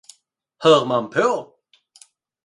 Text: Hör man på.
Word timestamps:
Hör 0.57 0.85
man 0.85 1.09
på. 1.09 1.53